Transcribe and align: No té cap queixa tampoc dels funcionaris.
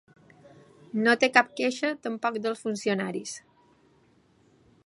No 1.07 1.13
té 1.25 1.29
cap 1.35 1.53
queixa 1.59 1.93
tampoc 2.07 2.41
dels 2.47 2.65
funcionaris. 2.65 3.39